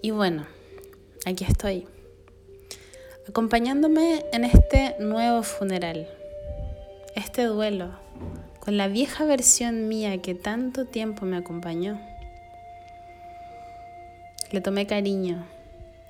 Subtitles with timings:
[0.00, 0.46] Y bueno,
[1.26, 1.88] aquí estoy,
[3.28, 6.08] acompañándome en este nuevo funeral,
[7.16, 7.90] este duelo,
[8.60, 12.00] con la vieja versión mía que tanto tiempo me acompañó.
[14.52, 15.44] Le tomé cariño,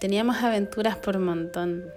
[0.01, 1.91] teníamos aventuras por montón.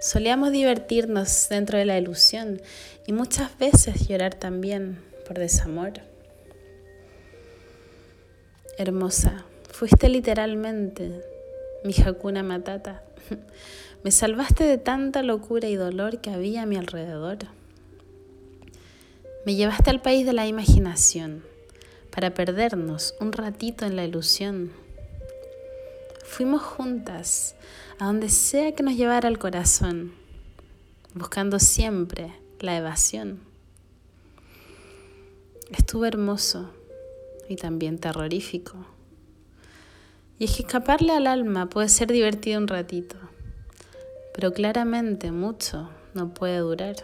[0.00, 2.62] Solíamos divertirnos dentro de la ilusión
[3.06, 5.92] y muchas veces llorar también por desamor.
[8.78, 9.45] Hermosa,
[9.78, 11.22] Fuiste literalmente
[11.84, 13.02] mi Hakuna Matata.
[14.02, 17.36] Me salvaste de tanta locura y dolor que había a mi alrededor.
[19.44, 21.44] Me llevaste al país de la imaginación
[22.10, 24.72] para perdernos un ratito en la ilusión.
[26.24, 27.54] Fuimos juntas
[27.98, 30.14] a donde sea que nos llevara el corazón,
[31.12, 33.40] buscando siempre la evasión.
[35.70, 36.70] Estuvo hermoso
[37.46, 38.95] y también terrorífico.
[40.38, 43.16] Y es que escaparle al alma puede ser divertido un ratito,
[44.34, 46.96] pero claramente mucho no puede durar.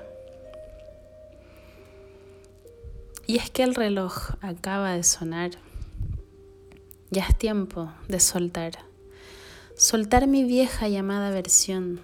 [3.26, 5.52] Y es que el reloj acaba de sonar.
[7.10, 8.72] Ya es tiempo de soltar.
[9.76, 12.00] Soltar mi vieja llamada versión,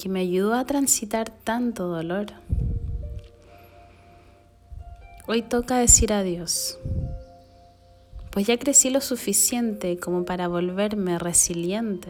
[0.00, 2.26] que me ayudó a transitar tanto dolor.
[5.28, 6.78] Hoy toca decir adiós
[8.32, 12.08] pues ya crecí lo suficiente como para volverme resiliente.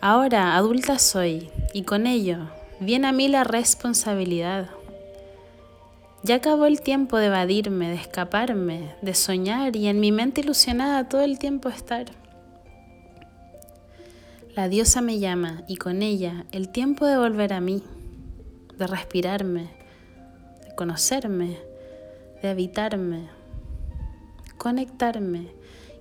[0.00, 2.38] Ahora adulta soy y con ello
[2.80, 4.70] viene a mí la responsabilidad.
[6.24, 11.08] Ya acabó el tiempo de evadirme, de escaparme, de soñar y en mi mente ilusionada
[11.08, 12.06] todo el tiempo estar.
[14.56, 17.82] La diosa me llama y con ella el tiempo de volver a mí,
[18.78, 19.68] de respirarme,
[20.66, 21.58] de conocerme,
[22.42, 23.28] de habitarme,
[24.58, 25.46] conectarme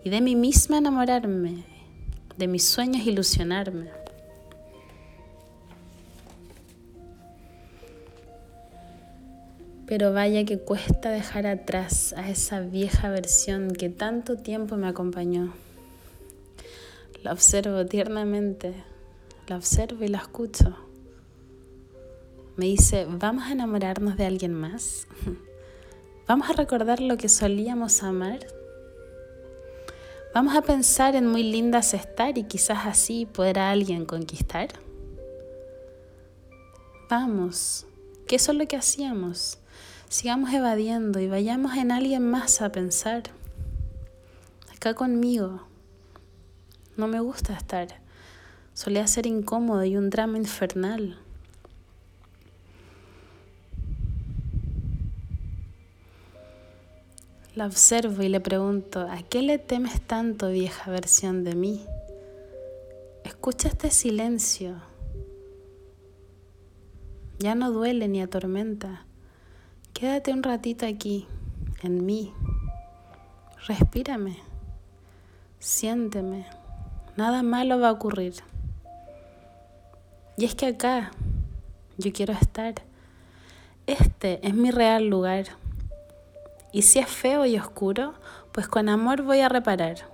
[0.03, 1.63] y de mí misma enamorarme,
[2.35, 3.91] de mis sueños ilusionarme.
[9.85, 15.53] Pero vaya que cuesta dejar atrás a esa vieja versión que tanto tiempo me acompañó.
[17.23, 18.73] La observo tiernamente,
[19.47, 20.75] la observo y la escucho.
[22.55, 25.07] Me dice, ¿vamos a enamorarnos de alguien más?
[26.31, 28.39] Vamos a recordar lo que solíamos amar.
[30.33, 34.69] Vamos a pensar en muy lindas estar y quizás así podrá alguien conquistar.
[37.09, 37.85] Vamos,
[38.29, 39.57] que eso es lo que hacíamos.
[40.07, 43.23] Sigamos evadiendo y vayamos en alguien más a pensar.
[44.73, 45.67] Acá conmigo.
[46.95, 47.89] No me gusta estar.
[48.73, 51.20] Solía ser incómodo y un drama infernal.
[57.53, 61.85] La observo y le pregunto, ¿a qué le temes tanto, vieja versión de mí?
[63.25, 64.75] Escucha este silencio.
[67.39, 69.05] Ya no duele ni atormenta.
[69.93, 71.27] Quédate un ratito aquí,
[71.83, 72.33] en mí.
[73.67, 74.37] Respírame.
[75.59, 76.45] Siénteme.
[77.17, 78.35] Nada malo va a ocurrir.
[80.37, 81.11] Y es que acá
[81.97, 82.75] yo quiero estar.
[83.87, 85.60] Este es mi real lugar.
[86.71, 88.13] Y si es feo y oscuro,
[88.51, 90.09] pues con amor voy a reparar.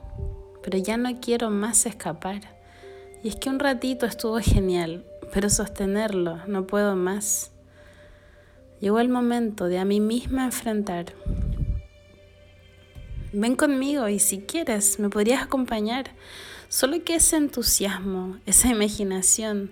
[0.64, 2.42] Pero ya no quiero más escapar.
[3.24, 7.52] Y es que un ratito estuvo genial, pero sostenerlo no puedo más.
[8.80, 11.06] Llegó el momento de a mí misma enfrentar.
[13.34, 16.12] Ven conmigo y si quieres me podrías acompañar.
[16.70, 19.72] Solo que ese entusiasmo, esa imaginación,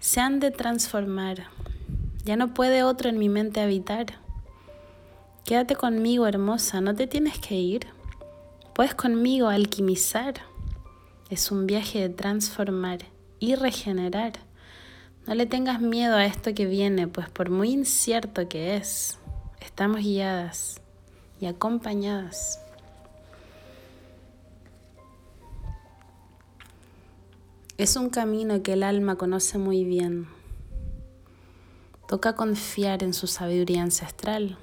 [0.00, 1.48] se han de transformar.
[2.24, 4.25] Ya no puede otro en mi mente habitar.
[5.46, 7.86] Quédate conmigo, hermosa, no te tienes que ir.
[8.74, 10.34] Puedes conmigo alquimizar.
[11.30, 13.04] Es un viaje de transformar
[13.38, 14.32] y regenerar.
[15.24, 19.20] No le tengas miedo a esto que viene, pues por muy incierto que es,
[19.60, 20.80] estamos guiadas
[21.40, 22.60] y acompañadas.
[27.78, 30.26] Es un camino que el alma conoce muy bien.
[32.08, 34.58] Toca confiar en su sabiduría ancestral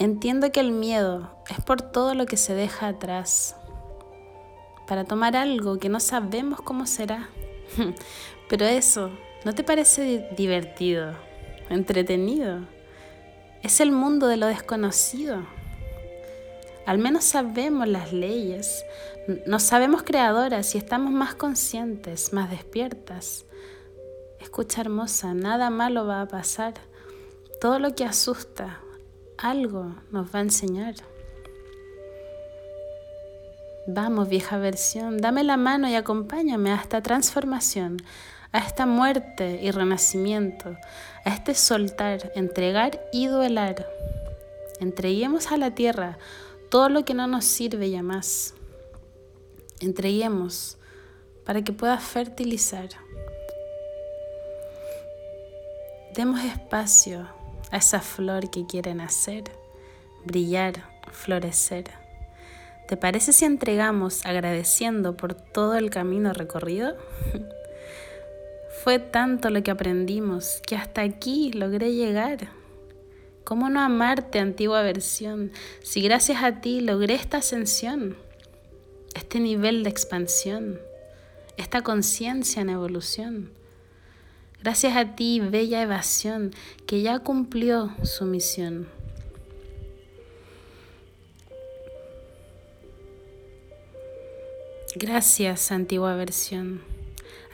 [0.00, 3.54] Entiendo que el miedo es por todo lo que se deja atrás,
[4.88, 7.28] para tomar algo que no sabemos cómo será.
[8.48, 9.10] Pero eso,
[9.44, 11.12] ¿no te parece divertido,
[11.68, 12.60] entretenido?
[13.62, 15.42] Es el mundo de lo desconocido.
[16.86, 18.82] Al menos sabemos las leyes,
[19.44, 23.44] nos sabemos creadoras y estamos más conscientes, más despiertas.
[24.40, 26.72] Escucha hermosa, nada malo va a pasar.
[27.60, 28.80] Todo lo que asusta,
[29.40, 30.94] algo nos va a enseñar.
[33.86, 37.96] Vamos, vieja versión, dame la mano y acompáñame a esta transformación,
[38.52, 40.76] a esta muerte y renacimiento,
[41.24, 43.88] a este soltar, entregar y duelar.
[44.80, 46.18] Entreguemos a la tierra
[46.70, 48.54] todo lo que no nos sirve ya más.
[49.80, 50.76] Entreguemos
[51.44, 52.90] para que pueda fertilizar.
[56.14, 57.39] Demos espacio
[57.70, 59.44] a esa flor que quiere nacer,
[60.24, 61.84] brillar, florecer.
[62.88, 66.96] ¿Te parece si entregamos agradeciendo por todo el camino recorrido?
[68.82, 72.48] Fue tanto lo que aprendimos que hasta aquí logré llegar.
[73.44, 75.52] ¿Cómo no amarte, antigua versión,
[75.82, 78.16] si gracias a ti logré esta ascensión,
[79.14, 80.80] este nivel de expansión,
[81.56, 83.59] esta conciencia en evolución?
[84.62, 86.50] Gracias a ti, bella evasión,
[86.86, 88.88] que ya cumplió su misión.
[94.96, 96.82] Gracias, antigua versión.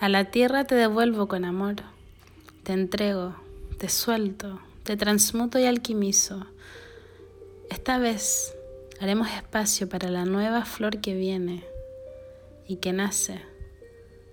[0.00, 1.76] A la tierra te devuelvo con amor.
[2.64, 3.36] Te entrego,
[3.78, 6.44] te suelto, te transmuto y alquimizo.
[7.70, 8.56] Esta vez
[9.00, 11.62] haremos espacio para la nueva flor que viene
[12.66, 13.42] y que nace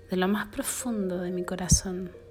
[0.09, 2.22] de lo más profundo de mi corazón.